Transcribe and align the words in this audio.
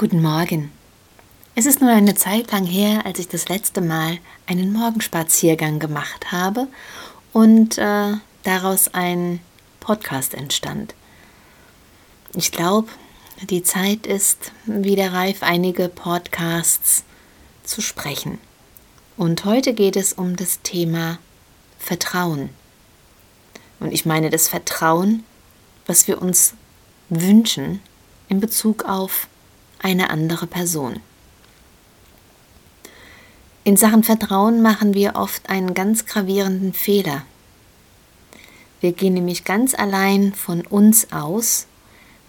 Guten 0.00 0.22
Morgen. 0.22 0.70
Es 1.56 1.66
ist 1.66 1.80
nur 1.80 1.90
eine 1.90 2.14
Zeit 2.14 2.52
lang 2.52 2.64
her, 2.64 3.04
als 3.04 3.18
ich 3.18 3.26
das 3.26 3.48
letzte 3.48 3.80
Mal 3.80 4.18
einen 4.46 4.72
Morgenspaziergang 4.72 5.80
gemacht 5.80 6.30
habe 6.30 6.68
und 7.32 7.78
äh, 7.78 8.12
daraus 8.44 8.94
ein 8.94 9.40
Podcast 9.80 10.34
entstand. 10.34 10.94
Ich 12.36 12.52
glaube, 12.52 12.86
die 13.50 13.64
Zeit 13.64 14.06
ist 14.06 14.52
wieder 14.66 15.12
reif, 15.12 15.42
einige 15.42 15.88
Podcasts 15.88 17.02
zu 17.64 17.80
sprechen. 17.80 18.38
Und 19.16 19.44
heute 19.44 19.74
geht 19.74 19.96
es 19.96 20.12
um 20.12 20.36
das 20.36 20.62
Thema 20.62 21.18
Vertrauen. 21.80 22.50
Und 23.80 23.90
ich 23.90 24.06
meine 24.06 24.30
das 24.30 24.46
Vertrauen, 24.46 25.24
was 25.86 26.06
wir 26.06 26.22
uns 26.22 26.54
wünschen 27.08 27.80
in 28.28 28.38
Bezug 28.38 28.84
auf 28.84 29.26
eine 29.80 30.10
andere 30.10 30.46
Person. 30.46 31.00
In 33.64 33.76
Sachen 33.76 34.02
Vertrauen 34.02 34.62
machen 34.62 34.94
wir 34.94 35.14
oft 35.16 35.50
einen 35.50 35.74
ganz 35.74 36.06
gravierenden 36.06 36.72
Fehler. 36.72 37.22
Wir 38.80 38.92
gehen 38.92 39.14
nämlich 39.14 39.44
ganz 39.44 39.74
allein 39.74 40.32
von 40.32 40.62
uns 40.62 41.12
aus 41.12 41.66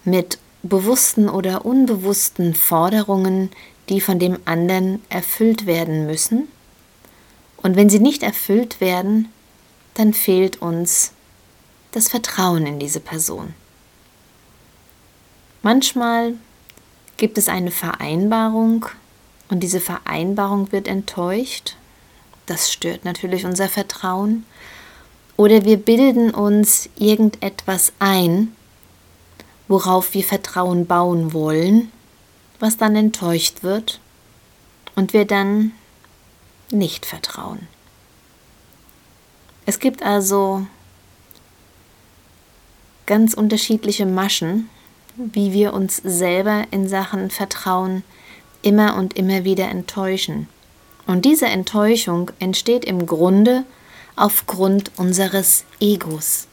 mit 0.04 0.38
bewussten 0.62 1.28
oder 1.28 1.64
unbewussten 1.64 2.54
Forderungen, 2.54 3.50
die 3.88 4.00
von 4.00 4.18
dem 4.18 4.38
anderen 4.44 5.02
erfüllt 5.08 5.66
werden 5.66 6.06
müssen. 6.06 6.48
Und 7.56 7.76
wenn 7.76 7.88
sie 7.88 8.00
nicht 8.00 8.22
erfüllt 8.22 8.80
werden, 8.80 9.28
dann 9.94 10.12
fehlt 10.12 10.60
uns 10.60 11.12
das 11.92 12.08
Vertrauen 12.08 12.66
in 12.66 12.78
diese 12.78 13.00
Person. 13.00 13.54
Manchmal 15.62 16.34
gibt 17.20 17.36
es 17.38 17.48
eine 17.48 17.70
Vereinbarung 17.70 18.86
und 19.50 19.60
diese 19.60 19.80
Vereinbarung 19.80 20.72
wird 20.72 20.88
enttäuscht. 20.88 21.76
Das 22.46 22.72
stört 22.72 23.04
natürlich 23.04 23.44
unser 23.44 23.68
Vertrauen. 23.68 24.46
Oder 25.36 25.64
wir 25.64 25.76
bilden 25.76 26.30
uns 26.30 26.88
irgendetwas 26.96 27.92
ein, 27.98 28.56
worauf 29.68 30.14
wir 30.14 30.24
Vertrauen 30.24 30.86
bauen 30.86 31.32
wollen, 31.34 31.92
was 32.58 32.78
dann 32.78 32.96
enttäuscht 32.96 33.62
wird 33.62 34.00
und 34.96 35.12
wir 35.12 35.26
dann 35.26 35.72
nicht 36.70 37.04
vertrauen. 37.04 37.68
Es 39.66 39.78
gibt 39.78 40.02
also 40.02 40.66
ganz 43.04 43.34
unterschiedliche 43.34 44.06
Maschen, 44.06 44.70
wie 45.32 45.52
wir 45.52 45.72
uns 45.72 45.96
selber 45.96 46.64
in 46.70 46.88
Sachen 46.88 47.30
Vertrauen 47.30 48.02
immer 48.62 48.96
und 48.96 49.16
immer 49.16 49.44
wieder 49.44 49.68
enttäuschen. 49.68 50.48
Und 51.06 51.24
diese 51.24 51.46
Enttäuschung 51.46 52.30
entsteht 52.38 52.84
im 52.84 53.06
Grunde 53.06 53.64
aufgrund 54.16 54.92
unseres 54.96 55.64
Egos. 55.80 56.46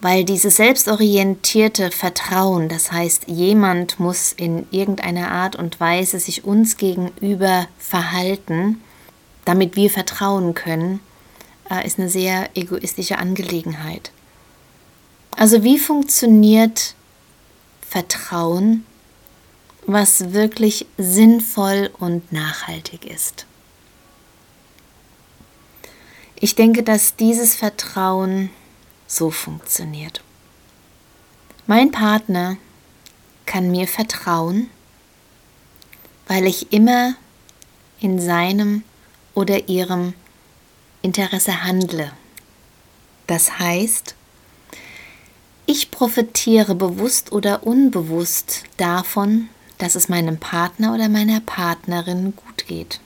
Weil 0.00 0.24
dieses 0.24 0.56
selbstorientierte 0.56 1.90
Vertrauen, 1.90 2.68
das 2.68 2.92
heißt, 2.92 3.24
jemand 3.26 3.98
muss 3.98 4.32
in 4.32 4.66
irgendeiner 4.70 5.32
Art 5.32 5.56
und 5.56 5.80
Weise 5.80 6.20
sich 6.20 6.44
uns 6.44 6.76
gegenüber 6.76 7.66
verhalten, 7.78 8.80
damit 9.44 9.74
wir 9.74 9.90
vertrauen 9.90 10.54
können, 10.54 11.00
äh, 11.68 11.84
ist 11.84 11.98
eine 11.98 12.08
sehr 12.08 12.50
egoistische 12.54 13.18
Angelegenheit. 13.18 14.12
Also 15.38 15.62
wie 15.62 15.78
funktioniert 15.78 16.96
Vertrauen, 17.80 18.84
was 19.86 20.32
wirklich 20.32 20.84
sinnvoll 20.98 21.92
und 21.96 22.32
nachhaltig 22.32 23.04
ist? 23.04 23.46
Ich 26.34 26.56
denke, 26.56 26.82
dass 26.82 27.14
dieses 27.14 27.54
Vertrauen 27.54 28.50
so 29.06 29.30
funktioniert. 29.30 30.24
Mein 31.68 31.92
Partner 31.92 32.56
kann 33.46 33.70
mir 33.70 33.86
vertrauen, 33.86 34.68
weil 36.26 36.48
ich 36.48 36.72
immer 36.72 37.14
in 38.00 38.20
seinem 38.20 38.82
oder 39.36 39.68
ihrem 39.68 40.14
Interesse 41.00 41.62
handle. 41.62 42.10
Das 43.28 43.60
heißt, 43.60 44.16
ich 45.68 45.90
profitiere 45.90 46.74
bewusst 46.74 47.30
oder 47.30 47.66
unbewusst 47.66 48.62
davon, 48.78 49.50
dass 49.76 49.96
es 49.96 50.08
meinem 50.08 50.38
Partner 50.38 50.94
oder 50.94 51.10
meiner 51.10 51.40
Partnerin 51.40 52.32
gut 52.34 52.66
geht. 52.66 53.00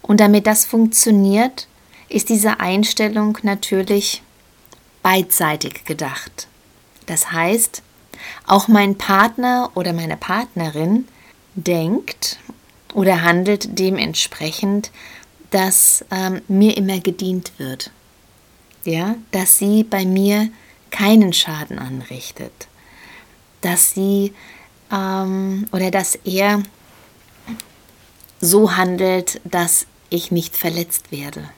Und 0.00 0.18
damit 0.18 0.46
das 0.46 0.64
funktioniert, 0.64 1.68
ist 2.08 2.30
diese 2.30 2.60
Einstellung 2.60 3.36
natürlich 3.42 4.22
beidseitig 5.02 5.84
gedacht. 5.84 6.48
Das 7.04 7.32
heißt, 7.32 7.82
auch 8.46 8.66
mein 8.66 8.96
Partner 8.96 9.70
oder 9.74 9.92
meine 9.92 10.16
Partnerin 10.16 11.06
denkt 11.54 12.38
oder 12.94 13.22
handelt 13.22 13.78
dementsprechend, 13.78 14.90
dass 15.50 16.02
ähm, 16.10 16.40
mir 16.48 16.78
immer 16.78 16.98
gedient 17.00 17.52
wird. 17.58 17.90
Ja, 18.84 19.16
dass 19.32 19.58
sie 19.58 19.84
bei 19.84 20.06
mir 20.06 20.48
keinen 20.90 21.32
Schaden 21.32 21.78
anrichtet, 21.78 22.68
dass 23.60 23.92
sie 23.92 24.32
ähm, 24.92 25.66
oder 25.72 25.90
dass 25.90 26.16
er 26.24 26.62
so 28.40 28.76
handelt, 28.76 29.40
dass 29.44 29.86
ich 30.10 30.30
nicht 30.30 30.56
verletzt 30.56 31.10
werde. 31.10 31.48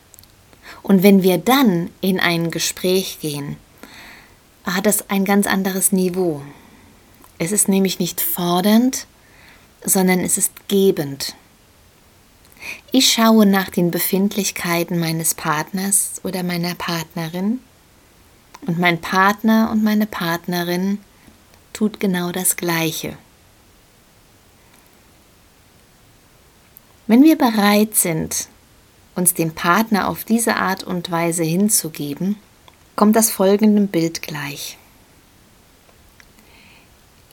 Und 0.82 1.02
wenn 1.02 1.22
wir 1.22 1.38
dann 1.38 1.90
in 2.00 2.20
ein 2.20 2.50
Gespräch 2.50 3.18
gehen, 3.20 3.56
hat 4.64 4.86
das 4.86 5.10
ein 5.10 5.24
ganz 5.24 5.46
anderes 5.46 5.92
Niveau. 5.92 6.42
Es 7.38 7.52
ist 7.52 7.68
nämlich 7.68 7.98
nicht 7.98 8.20
fordernd, 8.20 9.06
sondern 9.84 10.20
es 10.20 10.38
ist 10.38 10.68
gebend. 10.68 11.34
Ich 12.92 13.12
schaue 13.12 13.46
nach 13.46 13.70
den 13.70 13.90
Befindlichkeiten 13.90 14.98
meines 14.98 15.34
Partners 15.34 16.20
oder 16.24 16.42
meiner 16.42 16.74
Partnerin 16.74 17.60
und 18.66 18.78
mein 18.78 19.00
Partner 19.00 19.70
und 19.70 19.82
meine 19.82 20.06
Partnerin 20.06 20.98
tut 21.72 22.00
genau 22.00 22.32
das 22.32 22.56
Gleiche. 22.56 23.16
Wenn 27.06 27.22
wir 27.22 27.36
bereit 27.36 27.96
sind, 27.96 28.48
uns 29.16 29.34
dem 29.34 29.52
Partner 29.52 30.08
auf 30.08 30.24
diese 30.24 30.56
Art 30.56 30.84
und 30.84 31.10
Weise 31.10 31.42
hinzugeben, 31.42 32.36
kommt 32.96 33.16
das 33.16 33.30
folgende 33.30 33.82
Bild 33.82 34.22
gleich. 34.22 34.78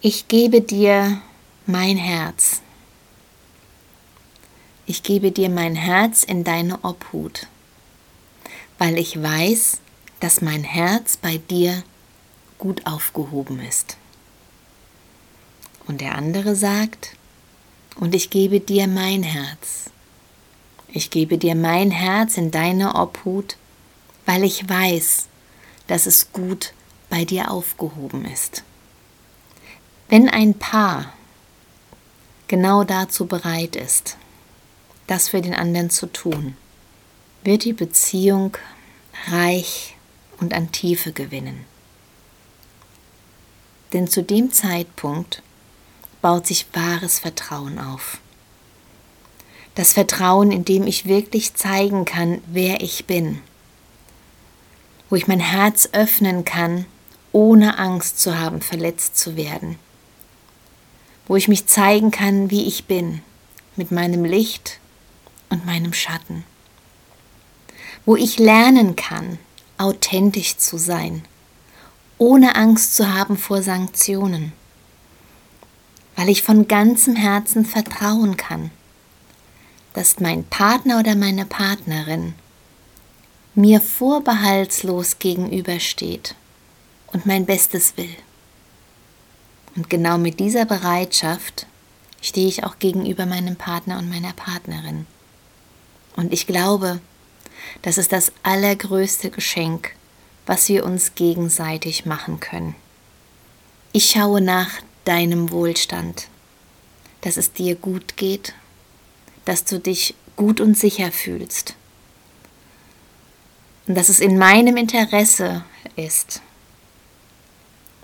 Ich 0.01 0.27
gebe 0.27 0.61
dir 0.61 1.21
mein 1.65 1.97
Herz. 1.97 2.61
Ich 4.85 5.03
gebe 5.03 5.31
dir 5.31 5.49
mein 5.49 5.75
Herz 5.75 6.23
in 6.23 6.43
deine 6.43 6.83
Obhut, 6.83 7.47
weil 8.77 8.97
ich 8.97 9.21
weiß, 9.21 9.79
dass 10.19 10.41
mein 10.41 10.63
Herz 10.63 11.17
bei 11.17 11.37
dir 11.37 11.83
gut 12.57 12.85
aufgehoben 12.85 13.59
ist. 13.59 13.97
Und 15.87 16.01
der 16.01 16.15
andere 16.15 16.55
sagt, 16.55 17.15
und 17.95 18.13
ich 18.13 18.29
gebe 18.29 18.59
dir 18.59 18.87
mein 18.87 19.23
Herz. 19.23 19.89
Ich 20.89 21.09
gebe 21.09 21.37
dir 21.37 21.55
mein 21.55 21.91
Herz 21.91 22.37
in 22.37 22.51
deine 22.51 22.95
Obhut, 22.95 23.57
weil 24.25 24.43
ich 24.43 24.67
weiß, 24.67 25.27
dass 25.87 26.05
es 26.05 26.31
gut 26.31 26.73
bei 27.09 27.25
dir 27.25 27.51
aufgehoben 27.51 28.25
ist. 28.25 28.63
Wenn 30.09 30.29
ein 30.29 30.53
Paar 30.53 31.13
genau 32.47 32.83
dazu 32.83 33.25
bereit 33.25 33.75
ist, 33.75 34.17
das 35.07 35.29
für 35.29 35.41
den 35.41 35.53
anderen 35.53 35.89
zu 35.89 36.07
tun, 36.07 36.55
wird 37.43 37.63
die 37.63 37.73
Beziehung 37.73 38.57
reich 39.29 39.96
und 40.39 40.53
an 40.53 40.71
Tiefe 40.71 41.11
gewinnen. 41.11 41.65
Denn 43.93 44.07
zu 44.07 44.21
dem 44.21 44.51
Zeitpunkt 44.51 45.41
baut 46.21 46.47
sich 46.47 46.67
wahres 46.73 47.19
Vertrauen 47.19 47.79
auf. 47.79 48.19
Das 49.75 49.93
Vertrauen, 49.93 50.51
in 50.51 50.65
dem 50.65 50.87
ich 50.87 51.05
wirklich 51.05 51.53
zeigen 51.53 52.03
kann, 52.03 52.41
wer 52.47 52.81
ich 52.81 53.05
bin. 53.05 53.41
Wo 55.09 55.15
ich 55.15 55.27
mein 55.27 55.39
Herz 55.39 55.89
öffnen 55.91 56.43
kann, 56.43 56.85
ohne 57.31 57.77
Angst 57.77 58.19
zu 58.19 58.37
haben, 58.37 58.61
verletzt 58.61 59.17
zu 59.17 59.37
werden. 59.37 59.77
Wo 61.27 61.35
ich 61.35 61.47
mich 61.47 61.67
zeigen 61.67 62.11
kann, 62.11 62.49
wie 62.49 62.65
ich 62.65 62.85
bin, 62.85 63.21
mit 63.75 63.91
meinem 63.91 64.25
Licht 64.25 64.79
und 65.49 65.65
meinem 65.65 65.93
Schatten. 65.93 66.43
Wo 68.05 68.15
ich 68.15 68.39
lernen 68.39 68.95
kann, 68.95 69.37
authentisch 69.77 70.57
zu 70.57 70.77
sein, 70.77 71.23
ohne 72.17 72.55
Angst 72.55 72.95
zu 72.95 73.13
haben 73.13 73.37
vor 73.37 73.61
Sanktionen, 73.61 74.53
weil 76.15 76.29
ich 76.29 76.43
von 76.43 76.67
ganzem 76.67 77.15
Herzen 77.15 77.65
vertrauen 77.65 78.37
kann, 78.37 78.71
dass 79.93 80.19
mein 80.19 80.43
Partner 80.43 80.99
oder 80.99 81.15
meine 81.15 81.45
Partnerin 81.45 82.33
mir 83.55 83.81
vorbehaltslos 83.81 85.19
gegenübersteht 85.19 86.35
und 87.07 87.25
mein 87.25 87.45
Bestes 87.45 87.97
will. 87.97 88.15
Und 89.75 89.89
genau 89.89 90.17
mit 90.17 90.39
dieser 90.39 90.65
Bereitschaft 90.65 91.67
stehe 92.21 92.47
ich 92.47 92.63
auch 92.63 92.79
gegenüber 92.79 93.25
meinem 93.25 93.55
Partner 93.55 93.99
und 93.99 94.09
meiner 94.09 94.33
Partnerin. 94.33 95.05
Und 96.15 96.33
ich 96.33 96.47
glaube, 96.47 96.99
das 97.81 97.97
ist 97.97 98.11
das 98.11 98.31
allergrößte 98.43 99.29
Geschenk, 99.29 99.93
was 100.45 100.69
wir 100.69 100.85
uns 100.85 101.15
gegenseitig 101.15 102.05
machen 102.05 102.39
können. 102.39 102.75
Ich 103.91 104.11
schaue 104.11 104.41
nach 104.41 104.69
deinem 105.05 105.51
Wohlstand, 105.51 106.27
dass 107.21 107.37
es 107.37 107.53
dir 107.53 107.75
gut 107.75 108.17
geht, 108.17 108.53
dass 109.45 109.63
du 109.63 109.79
dich 109.79 110.15
gut 110.35 110.61
und 110.61 110.77
sicher 110.77 111.11
fühlst 111.11 111.75
und 113.87 113.95
dass 113.95 114.09
es 114.09 114.19
in 114.19 114.37
meinem 114.37 114.77
Interesse 114.77 115.63
ist, 115.95 116.41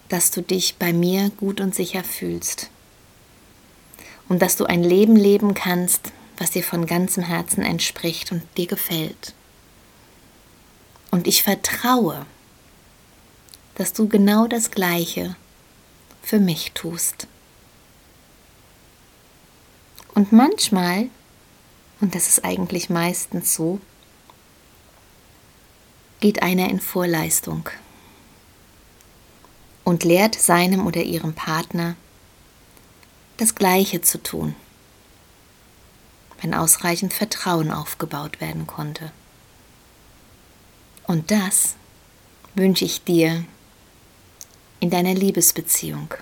dass 0.10 0.32
du 0.32 0.42
dich 0.42 0.76
bei 0.78 0.94
mir 0.94 1.30
gut 1.32 1.60
und 1.60 1.76
sicher 1.76 2.04
fühlst 2.04 2.70
und 4.30 4.42
dass 4.42 4.56
du 4.56 4.66
ein 4.66 4.84
Leben 4.84 5.16
leben 5.16 5.54
kannst, 5.54 6.12
was 6.38 6.52
dir 6.52 6.64
von 6.64 6.86
ganzem 6.86 7.24
Herzen 7.24 7.64
entspricht 7.64 8.32
und 8.32 8.44
dir 8.58 8.68
gefällt. 8.68 9.34
Und 11.14 11.28
ich 11.28 11.44
vertraue, 11.44 12.26
dass 13.76 13.94
du 13.94 14.08
genau 14.10 14.48
das 14.48 14.72
Gleiche 14.72 15.36
für 16.24 16.40
mich 16.40 16.72
tust. 16.72 17.28
Und 20.16 20.32
manchmal, 20.32 21.12
und 22.02 22.16
das 22.16 22.30
ist 22.30 22.44
eigentlich 22.44 22.90
meistens 22.90 23.54
so, 23.54 23.80
geht 26.20 26.42
einer 26.42 26.68
in 26.72 26.80
Vorleistung 26.80 27.70
und 29.84 30.04
lehrt 30.04 30.34
seinem 30.34 30.88
oder 30.88 31.04
ihrem 31.04 31.36
Partner 31.36 31.96
das 33.38 33.54
Gleiche 33.54 34.02
zu 34.02 34.18
tun, 34.18 34.56
wenn 36.42 36.56
ausreichend 36.56 37.14
Vertrauen 37.14 37.70
aufgebaut 37.70 38.42
werden 38.42 38.66
konnte. 38.66 39.12
Und 41.08 41.32
das 41.32 41.76
wünsche 42.56 42.86
ich 42.86 43.04
dir 43.04 43.46
in 44.80 44.90
deiner 44.90 45.14
Liebesbeziehung. 45.14 46.14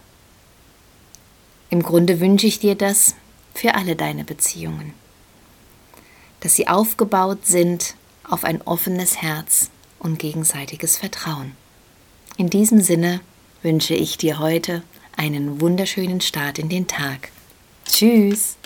Im 1.69 1.83
Grunde 1.83 2.19
wünsche 2.19 2.47
ich 2.47 2.59
dir 2.59 2.75
das 2.75 3.15
für 3.53 3.75
alle 3.75 3.95
deine 3.95 4.23
Beziehungen, 4.23 4.93
dass 6.41 6.55
sie 6.55 6.67
aufgebaut 6.67 7.45
sind 7.45 7.95
auf 8.23 8.43
ein 8.43 8.61
offenes 8.61 9.21
Herz 9.21 9.69
und 9.99 10.19
gegenseitiges 10.19 10.97
Vertrauen. 10.97 11.53
In 12.37 12.49
diesem 12.49 12.81
Sinne 12.81 13.21
wünsche 13.61 13.93
ich 13.93 14.17
dir 14.17 14.39
heute 14.39 14.83
einen 15.15 15.61
wunderschönen 15.61 16.21
Start 16.21 16.59
in 16.59 16.69
den 16.69 16.87
Tag. 16.87 17.29
Tschüss! 17.85 18.57